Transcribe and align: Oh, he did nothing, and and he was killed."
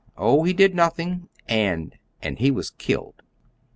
Oh, 0.17 0.45
he 0.45 0.51
did 0.53 0.73
nothing, 0.73 1.29
and 1.47 1.95
and 2.23 2.39
he 2.39 2.49
was 2.49 2.71
killed." 2.71 3.21